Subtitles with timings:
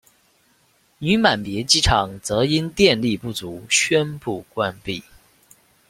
[0.97, 5.03] 女满别机场则因电力不足宣布关闭。